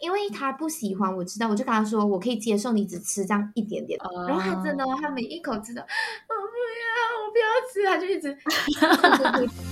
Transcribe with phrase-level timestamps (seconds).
[0.00, 3.98] 因为他不喜欢，我知道，我就跟他说，我可以接受你只吃这样一点点。
[4.00, 4.28] Oh.
[4.28, 5.80] 然后他真的，他每一口吃的，
[6.28, 8.36] 我不要，我不要吃，他就一直。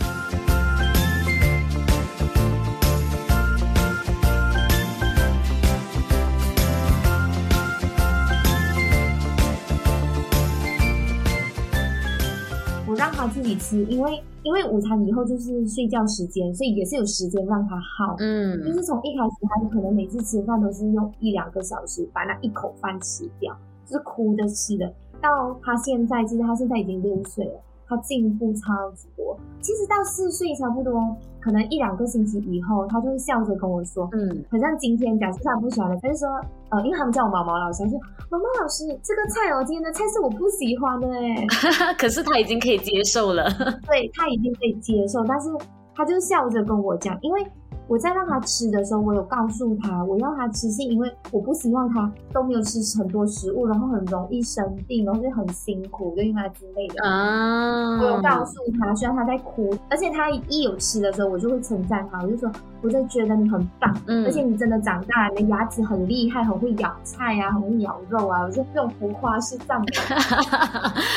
[13.09, 14.23] 让他自己吃，因为。
[14.45, 18.15] 因为午餐以后就是睡觉时间，所以也是有时间让他耗。
[18.19, 24.91] 嗯，就是从一开始，他可能每次吃饭都是用一两个小时把那一口饭吃掉，就是哭着吃的。
[25.21, 27.61] 到他现在，其实他现在已经六岁了。
[27.89, 36.29] 他进步超级多，其实到四岁差不多，可能一两个星期以后，他就会笑着跟我说，嗯，好像今天假设他不喜欢的，他就说，
[36.71, 37.99] 呃，因为他们叫我毛毛老师，他说
[38.31, 41.47] 毛毛老师这个菜哦，今天的菜是我不喜欢的哎，
[41.99, 43.49] 可是他已经可以接受了，
[43.89, 45.49] 对，他已经可以接受，但是
[45.95, 47.47] 他就笑着跟我讲，因为。
[47.89, 57.03] 我在让他吃的时候，我有告诉他，我要他吃是因为我不希望他都没有吃很多食物，然后很容易生病，然后就很辛苦，就因为他之类的。
[57.03, 57.99] 啊！
[57.99, 62.51] 我有告诉他，虽然他在哭，而且他一有吃的时候，我就会称赞他，我就说，
[62.83, 69.87] 我就觉得你很棒，嗯，而且你真的长大，你的牙齿很厉害，很会咬菜啊，很会咬肉啊，我就用浮夸式赞美。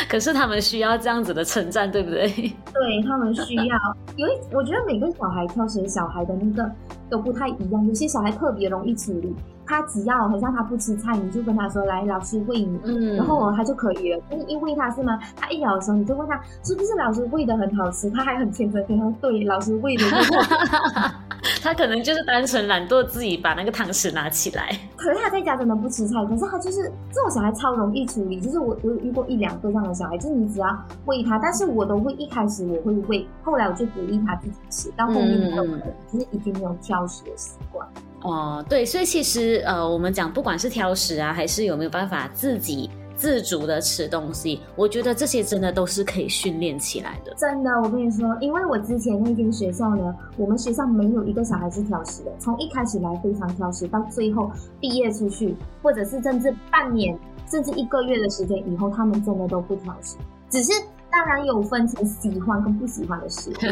[0.08, 2.30] 可是他们需要这样子的称赞，对不对？
[2.30, 3.76] 对，他们需要，
[4.16, 6.61] 因为我觉得每个小孩挑选小孩的那个。
[7.09, 9.34] 都不太一样，有些小孩特别容易处理。
[9.72, 14.22] 他只要好像他不吃菜，你就跟他说，来，老师喂你，嗯，然后他就可以了。
[14.30, 15.17] 你一喂他是吗？
[15.38, 20.03] 他一咬的时候，你就问他是不是老师喂的很好吃，他还很谦虚，他说对，老师喂的。
[21.64, 24.77] 他可能就是单纯懒惰，自己把那个汤匙拿起来。
[24.97, 28.42] 可是他在家真的不吃菜，可是他就是这种小孩超容易处理。
[28.42, 30.67] 就是我我有遇过一两个这样的小孩，就是你只要
[31.05, 37.88] 喂他，但是我都会一开始我会喂，后来我就鼓励他自己吃，到后面都可能就是已经没有挑食的习惯。
[38.23, 47.33] 哦、呃，对，所以其实呃，我们讲不管是挑食啊，还是有没有办法自己自主的吃东西，我觉得这些真的都是可以训练起来的。
[47.36, 57.17] 真的，我跟你说，因为我之前那间学校呢，我们学校没有一个小孩是挑食的，从一开始来非常挑食，到最后毕业出去，或者是甚至半年
[57.49, 60.15] 甚至一个月的时间以后，他们真的都不挑食，
[60.49, 60.71] 只是。
[61.11, 63.54] 当然有分成喜欢跟不喜欢的食物，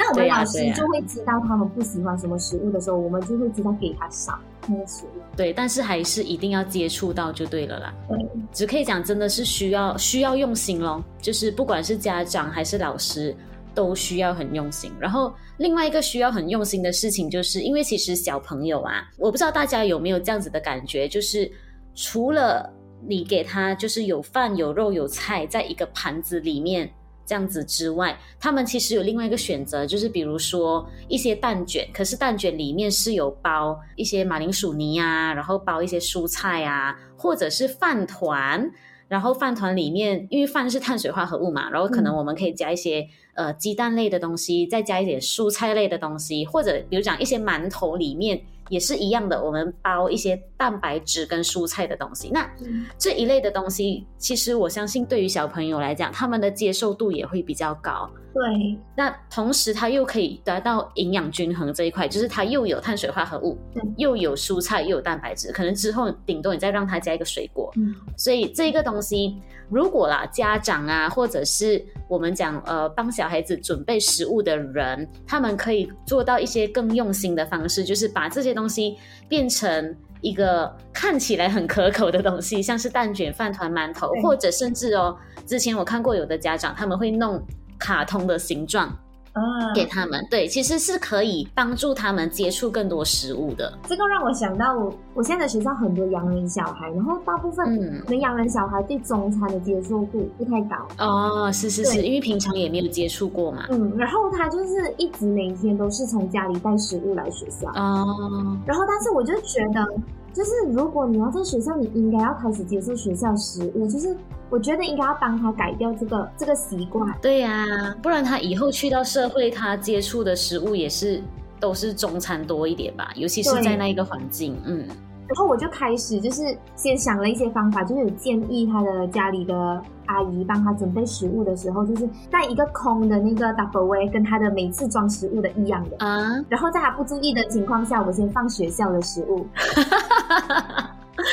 [0.00, 5.20] 那我们老师就会知道他们不喜欢什么食物的时候，我们就会知道给他少那个食物。
[5.36, 7.94] 对，但是还是一定要接触到就对了啦。
[8.08, 8.18] 对，
[8.52, 13.36] 只可以讲真的是需要需要用心咯，就是不管是家长还是老师，
[13.74, 14.90] 都需要很用心。
[14.98, 21.50] 然后另外一个需要很用心的事情，就是因为其实小朋友啊，我不知道大家有没有这样子的感觉，就是
[21.94, 22.72] 除了。
[23.06, 26.92] 你给他就是有饭有肉有菜在一个盘子里面
[27.24, 38.70] 这样子之外，他们其实有另外一个选择，就是比如说一些蛋卷，可是蛋卷里面是有包一些马铃薯泥啊，然后包一些蔬菜啊，或者是饭团，
[39.08, 48.40] 然后饭团里面因为饭是碳水化合物嘛，然后可能我们可以加一些、嗯、呃鸡蛋类的东西，再加一点蔬菜类的东西，或者比如讲一些馒头里面。
[48.68, 52.30] 也是一样的，我们包一些蛋白质跟蔬菜的东西。
[52.32, 52.48] 那
[52.96, 58.08] 这一类的东西，其实我相信对于小朋友来讲，他们的接受度也会比较高。
[58.32, 63.58] 对，那同时它又可以得到营养均衡这一块，就是它又有碳水化合物，
[63.98, 65.52] 又有蔬菜，又有蛋白质。
[65.52, 67.70] 可能之后顶多你再让它加一个水果。
[67.76, 69.36] 嗯，所以这个东西，
[69.68, 78.96] 如果啦家长啊，或者是我们讲呃帮小小孩子准备食物的人，他们可以做到一些更用心的方式，就是把这些东西
[79.28, 85.16] 变成一个看起来很可口的东西，像是蛋卷、饭团、馒头，或者甚至哦，
[85.46, 87.40] 之前我看过有的家长他们会弄。
[87.78, 88.96] 卡通的形状，
[89.32, 89.40] 啊，
[89.74, 93.72] 给他们，对，其实是可以帮助他们接触更多食物的。
[93.88, 100.76] 这个让我想到我，我现在的学校很多洋人小孩，然后大部分的洋人小孩对中餐的接受度不太高。
[100.98, 103.64] 哦，是是是，因为平常也没有接触过嘛。
[103.70, 107.68] 嗯，然后他就是一直每天都是从家里带食物来学校。
[107.70, 109.86] 哦，然后但是我就觉得。
[110.32, 113.86] 就是如果你要在学校，你应该要开始接受学校食物。
[113.86, 114.16] 就是
[114.50, 117.14] 我觉得应该要帮他改掉这个这个习惯。
[117.20, 121.22] 对呀、啊，不然他以后去到社会，他接触的食物也是
[121.60, 124.60] 都是中餐多一点吧，尤其是在那一个环境。
[124.64, 124.86] 嗯。
[125.32, 129.82] 然后我就开始就是先想了一些方法，就是有建议他的家里的。
[130.06, 136.18] 阿姨帮他准备食物的时候，就是带一个空的那个 Tupperware，跟他的每次装食物的一样的啊。
[136.50, 139.46] 然后在他不注意的情况下，我先放学校的食物。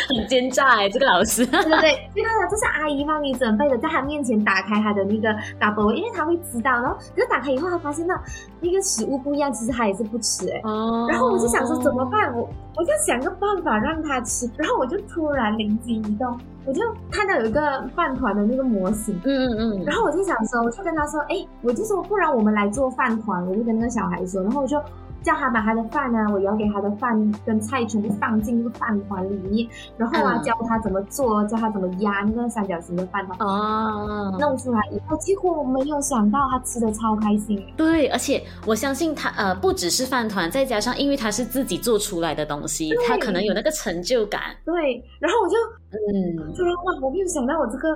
[0.09, 1.45] 很奸诈哎，这个老师。
[1.45, 5.29] 对对对，因为这是阿姨帮你准备的，在他面前打开他的那个
[5.59, 6.71] double，因为他会知道。
[6.71, 8.19] 然后可是打开以后，他发现那
[8.59, 10.61] 那个食物不一样，其实他也是不吃哎。
[10.63, 11.07] 哦。
[11.09, 12.35] 然后我就想说怎么办？
[12.35, 14.50] 我我就想个办法让他吃。
[14.57, 16.81] 然后我就突然灵机一动，我就
[17.12, 19.19] 看到有一个饭团的那个模型。
[19.25, 19.83] 嗯嗯嗯。
[19.85, 23.45] 然后我就想说，我就跟他说，哎，我就说不然我们来做饭团。
[23.47, 24.81] 我就跟那个小孩说，然后我就。
[25.21, 29.68] 叫他把他的饭啊，我舀给他的饭跟菜全部放进那个饭团里面，
[29.98, 33.38] 然后啊，教他怎么做，教他怎么压那个三角形的饭团。
[33.39, 37.62] 哦，弄出来以后，结果我没有想到他吃的超开心。
[37.75, 44.42] 对，而且我相信他呃，不只是饭团，再加上因为他是自己做出来的东西，他可能有那个成就感。
[44.65, 45.56] 对，然后我就
[46.13, 47.89] 嗯，就说哇，我没有想到我这个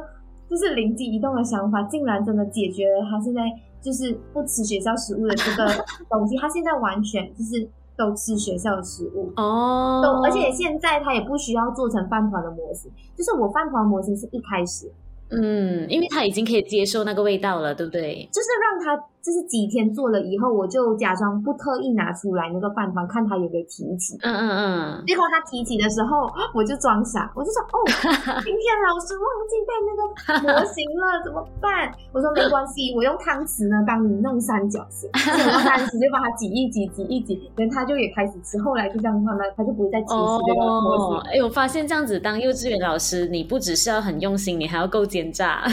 [0.49, 3.41] 就是灵机一动的想法，竟然真的解决了他现在。
[3.83, 5.67] 就是不吃学校食物的这个
[6.09, 14.91] 东西，他现在完全就是都吃学校的食物哦，都而且现在他也不需要做成饭团的模型，就是我饭团模型是一开始，
[15.29, 18.27] 嗯，因为他已经可以接受那个味道了，对不对？
[18.31, 19.03] 就是让他。
[19.23, 24.17] 就是几天做了以后，我就假装不特意拿出来那个饭团，看他有没有提起。
[24.21, 25.03] 嗯嗯嗯。
[25.07, 27.79] 结果他提起的时候，我就装傻，我就说：“哦，
[28.43, 30.03] 今天老师忘记带那个
[30.43, 38.61] 模型了，怎么办？”我说：“没关系，我用汤匙呢帮你弄三角形，然后汤匙就把它挤一挤，挤一挤，然后他就也开始吃。
[38.61, 40.13] 后来就这样慢慢，他就不会再提起
[40.47, 41.31] 这个模型。
[41.31, 45.63] 哎，我发现这样子当幼稚园老师，你不只是要很用心，你还要够奸诈。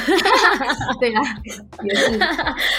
[1.01, 1.21] 对啦，
[1.83, 2.17] 也是。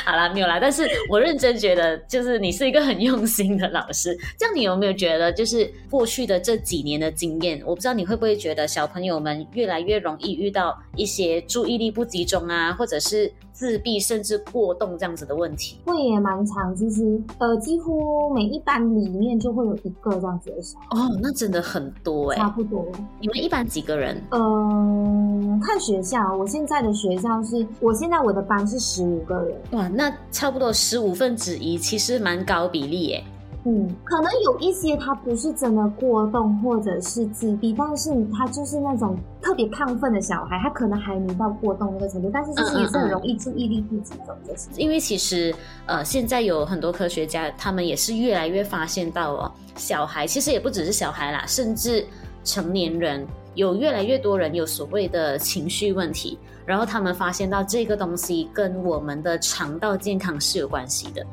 [0.06, 0.60] 好啦，没有啦。
[0.61, 4.15] 但是我认真觉得，就是你是一个很用心的老师。
[4.37, 15.77] 这样你有没有觉得，就是过去的这几年的经验，我不知道你会不会觉得小朋友们越来越容易遇到一些注意力不集中啊，或者是自闭甚至过动这样子的问题？
[15.85, 20.57] 会也蛮常，其实呃，几乎每一班里面就会有一个这样子的。
[20.91, 22.85] 哦，那真的很多哎、欸，差不多。
[23.19, 24.21] 你们一般几个人？
[24.29, 29.55] 呃，看学校，我现在的学校是，我现在我的班是十五个人。
[29.71, 30.71] 哇，那差不多。
[30.74, 33.24] 十五分之一其实蛮高比例耶，
[33.65, 44.56] 嗯，可能有一些他不是真的过动或者是自闭，但是他就是那种特别亢奋的小孩，他可能还没到过动那个程度，但是其实也是很容易注意力不集中的。
[44.75, 45.53] 因为其实
[45.86, 52.06] 呃，现在有很多科学家，他们也是越来越发现到哦，小孩其实也不只是小孩啦，甚至
[52.44, 53.25] 成年人
[53.56, 56.38] 有越来越多人有所谓的情绪问题。
[56.65, 61.25] 然后他们发现到这个东西跟我们的肠道健康是有关系的。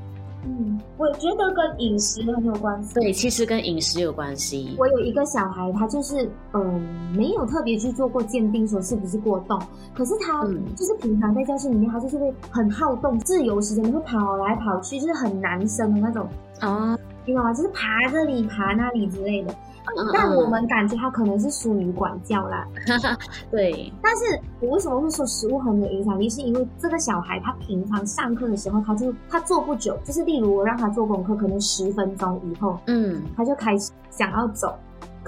[0.45, 2.95] 嗯，我觉得跟饮食很有关系。
[2.95, 4.75] 对，其实跟饮食有关系。
[4.79, 6.81] 我有一个小孩，他就是嗯、呃，
[7.15, 9.61] 没有特别去做过鉴定，说是不是过动。
[9.95, 10.43] 可是他
[10.75, 16.27] 就是平常在教室里面，他就是会很好动，自由时间会跑来跑去，就是很男生的那种
[16.61, 16.97] 啊，
[17.29, 17.53] 你知道吗？
[17.53, 19.55] 就是爬这里爬那里之类的。
[20.13, 22.67] 但我们感觉他可能是疏于管教啦，
[23.51, 23.91] 对。
[24.03, 26.29] 但是我为什么会说食物很有影响力？
[26.29, 34.75] 是因为这个小孩他平常上课的时候，他就他坐不久，就是例如我让他做功课，可能十分钟以后，嗯，他就开始想要走。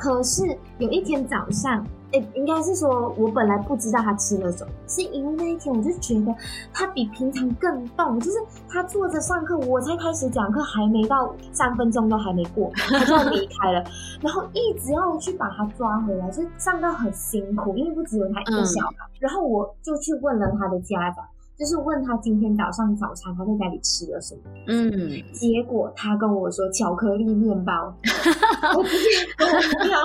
[0.01, 0.43] 可是
[0.79, 1.87] 有一天早上。
[2.13, 6.35] 哎，应该是说，我本来不知道他吃了什么，是因为那一天我就觉得
[6.73, 8.39] 他比平常更动，就是
[8.69, 13.85] 他坐着上课，我才开始讲课，还没到三分钟都还没过， 他就离开了，
[14.21, 21.25] 然后一直要去把他抓回来，就上课很辛苦，因为不只有他一个小孩，嗯，然后我就去问了他的家长。
[21.57, 27.95] 就是问他今天早上早餐他在家里吃了什么，嗯，结果他跟我说巧克力面包，
[28.77, 28.89] 我不
[29.89, 29.99] 要，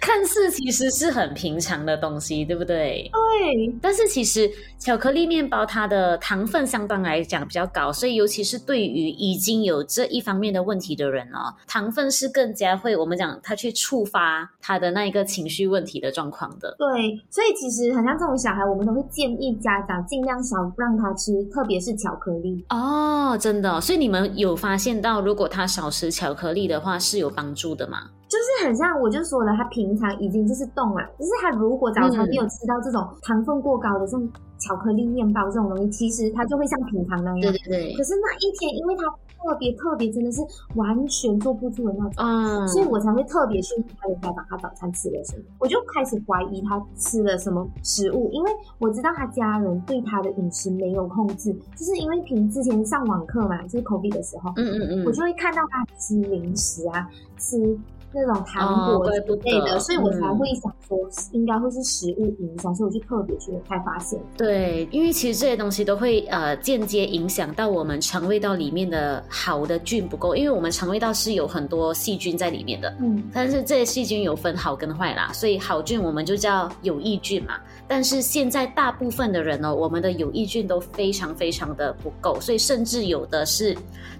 [0.00, 3.10] 看似其实是很平常的东西，对不对？
[3.12, 16.76] 对，但是其实巧克力面包它的糖分相当来讲比较高，所以尤其是对于已经有这一方面的问题的人哦，糖分是更加会我们讲他去触发他的那一个情绪问题的状况的。
[16.78, 20.90] 对，所以其实很像这种小孩，我们都会建议家长尽量少让。
[20.90, 27.98] 让他吃，特别是巧克力哦，真的，所以你们有发现到，如果他少吃巧克力的话，是有帮助的吗？
[28.28, 34.28] 就是很像，我就说了，他平常已经就是动了，就是他如果早餐没有吃到这种糖分过高的这种
[34.60, 37.40] 巧克力面包这种东西，其实它就会像平常那样。
[37.40, 37.94] 对对对。
[37.96, 39.02] 可是那一天，因为它。
[39.42, 40.42] 特别特别，真的是
[40.74, 57.56] 完全做不出的那种，嗯，所以我才会特别去他的家长，他早餐吃了什么，我就开始怀疑他吃了什么食物，因为我知道他家人对他的饮食没有控制，就是因为平之前上网课嘛，就是 COVID 的时候，嗯嗯嗯，我就会看到他吃零食啊，吃
[58.12, 60.98] 那种糖果之类的，哦、所以我才会想说
[61.32, 64.18] 应该会是食物影响，嗯、所以我就特别去才发现。
[64.36, 77.54] 对，因为其实这些东西都会呃间接影响到我们肠胃道里面的好的菌不够，因为我们肠胃道是有很多细菌在里面的，嗯，但是这些细菌有分好跟坏啦，所以好菌我们就叫有益菌嘛。
[77.86, 83.76] 但是现在大部分的人呢，我们的有益菌都非常非常的不够，所以甚至有的是，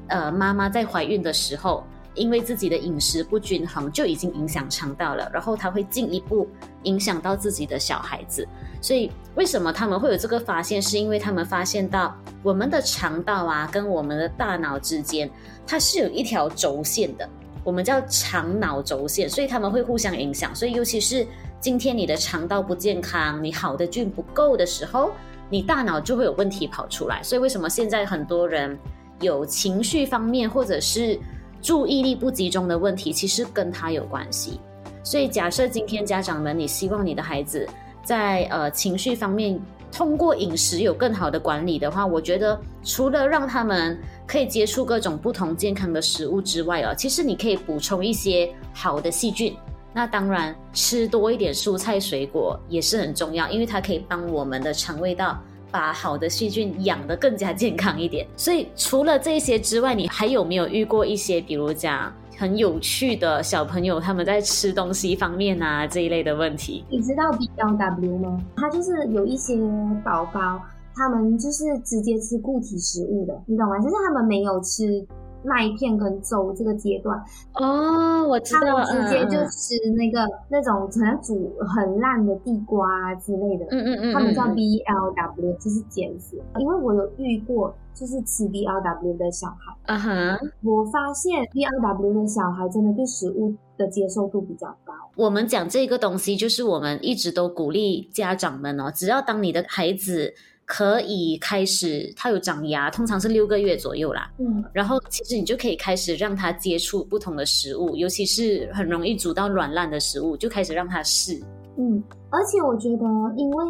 [0.06, 1.82] 呃，妈妈在怀孕的时候。
[2.14, 6.48] 因为自己的饮食不均衡，就已经影响肠道了，然后它会进一步
[6.82, 8.46] 影响到自己的小孩子。
[8.82, 10.80] 所以为什么他们会有这个发现？
[10.80, 15.30] 是因为他们发现到我们的肠道啊，跟我们的大脑之间，
[15.66, 17.28] 它是有一条轴线的，
[17.62, 20.54] 我们叫肠脑轴线，所以他们会互相影响。
[20.54, 21.26] 所以尤其是
[21.60, 25.12] 今天你的肠道不健康，你好的菌不够的时候，
[25.48, 27.22] 你大脑就会有问题跑出来。
[27.22, 28.78] 所以为什么现在很多人
[29.20, 31.20] 有情绪方面或者是
[31.62, 34.60] 注意力不集中的问题，其实跟他有关系。
[35.02, 37.66] 所以，假设今天家长们，你希望你的孩子
[38.04, 39.58] 在呃情绪方面
[39.90, 49.56] 通过饮食有更好的管理的话，我觉得除了让他们可以接触各种不同健康的食物之外，哦，其实你可以补充一些好的细菌。
[49.92, 55.42] 那当然，吃多一点蔬菜水果也是很重要，因为它可以帮我们的肠胃道。
[55.70, 58.26] 把好的细菌养得更加健康一点。
[58.36, 66.84] 所以除了这些之外，你还有没有遇过一些，比如讲很有趣的小朋友他们在吃东西方面啊这一类的问题？
[66.88, 68.38] 你知道 BLW 吗？
[68.56, 69.56] 它就是有一些
[70.04, 70.60] 宝宝，
[70.94, 73.78] 他们就是直接吃固体食物的，你懂吗？
[73.78, 75.06] 就是他们没有吃。
[75.42, 77.18] 麦片跟粥这个阶段
[77.54, 86.40] 哦，我知道，他们直接就吃那个、嗯、那种可能煮很烂的地瓜之类的，嗯嗯嗯，他们叫 BLW，就是减脂。
[86.58, 90.50] 因为我有遇过，就是吃 BLW 的小孩，啊哈、uh-huh.
[90.62, 94.92] 我发现 BLW 的小孩真的对食物的接受度比较高。
[95.16, 100.34] 我们讲这个东西，就是我们一直都鼓励家长们哦，只要当你的孩子。
[100.72, 104.30] 可以开始，它有长牙，通常是六个月左右啦。
[104.38, 111.42] 嗯，然后其实你就可以开始让它接触不同的食物，尤其是很容易煮到软烂的食物，就开始让它试。
[111.76, 112.00] 嗯，
[112.30, 113.04] 而且我觉得，
[113.36, 113.64] 因为。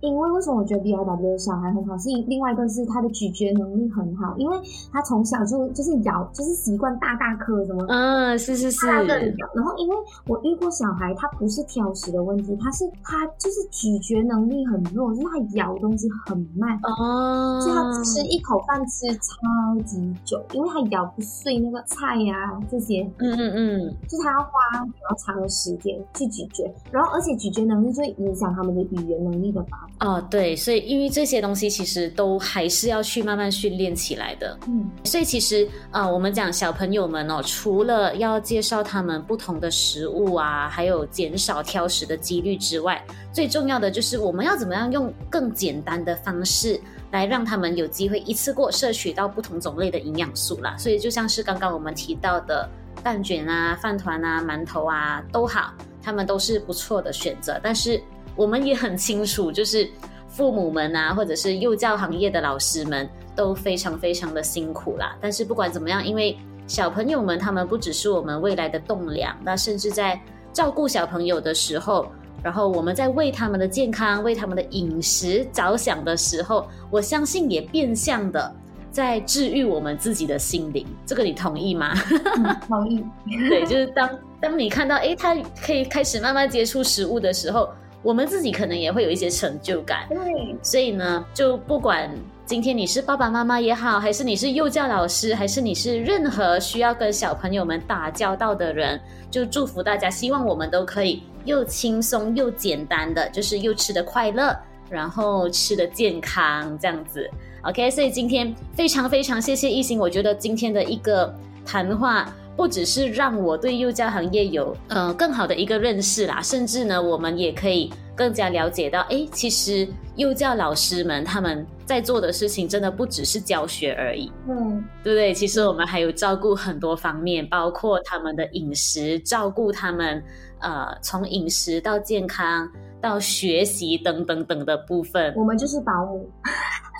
[0.00, 1.96] 因为为什么我觉得 B I W 的小孩很好？
[1.98, 4.56] 是另外一个是他的咀嚼能力很好，因为
[4.92, 8.86] 他从小就就是咬，就是习惯大大颗什么，嗯，是是是。
[8.86, 29.89] 然后因为我遇过小孩，他不是挑食的问题，他是他就是咀嚼能力很弱，就是他咬东西很慢，哦，所以他吃一口饭吃超级久，因为他咬不碎那个菜呀、啊、这些，嗯嗯嗯，就他要花比较长的时间去咀嚼，然后而且咀嚼能力就会影响他们的语言能力的发展。
[29.98, 34.58] 哦，对，所以因为这些东西其实都还是要去慢慢训练起来的。
[34.66, 46.80] 嗯，所以其实啊、呃，我们讲小朋友们哦，除了要介绍他们不同的食物啊，还有减少挑食的几率之外，最重要的就是我们要怎么样用更简单的方式
[47.10, 50.74] 来让他们有机会一次过摄取到不同种类的营养素啦。
[50.78, 52.66] 所以就像是刚刚我们提到的
[53.02, 58.02] 蛋卷啊、饭团啊、馒头啊都好，他们都是不错的选择，但是。
[58.36, 59.88] 我们也很清楚，就是
[60.28, 65.16] 父母们啊，或者是幼教行业的老师们都非常非常的辛苦啦。
[65.20, 70.18] 但是不管怎么样，因为小朋友们他们不只是我们未来的栋梁，那甚至在
[70.52, 72.06] 照顾小朋友的时候，
[72.42, 78.54] 然后我们在为他们的健康、为他们的饮食着想的时候，我相信也变相的
[78.92, 80.86] 在治愈我们自己的心灵。
[81.04, 81.92] 这个你同意吗？
[82.36, 83.04] 嗯，同意。
[83.48, 84.08] 对，就是当
[84.40, 87.68] 当你看到诶，他可以开始慢慢接触食物的时候。
[88.02, 92.10] 我们自己可能也会有一些成就感，对，所以呢，就不管
[92.46, 98.98] 今天你是爸爸妈妈也好，还是你是幼教老师，还是你是任何需要跟小朋友们打交道的人，
[99.30, 104.56] 就祝福大家，希望我们都可以又轻松又简单的，就是又吃得快乐，
[104.88, 107.30] 然后吃得健康这样子。
[107.62, 111.34] OK，所以今天非常非常谢谢一心，我觉得今天的一个
[111.66, 112.34] 谈话。
[112.56, 125.32] 不只是让我对幼教行业有呃更好的一个认识啦，甚至呢，我们也可以更加了解到，哎，其实幼教老师们他们在做的事情真的不只是教学而已，嗯，对不对？
[125.32, 130.22] 其实我们还有照顾很多方面，包括他们的饮食，照顾他们，
[130.60, 132.68] 呃，从饮食到健康
[133.00, 135.32] 到学习等等等的部分。
[135.34, 136.28] 我们就是保姆。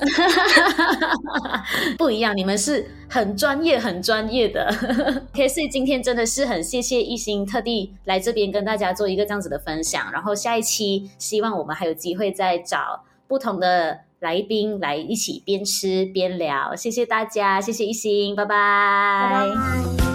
[0.01, 1.65] 哈哈哈
[1.99, 4.73] 不一样，你们是很专业、很专业的。
[5.35, 10.11] OK，所以今天真的是很谢谢一心特地来这边跟大家做一个这样子的分享。
[10.13, 16.75] 然后下一期希望我们还有机会再找不同的来宾来一起边吃边聊。
[16.75, 20.10] 谢谢大家，谢谢一心，拜拜。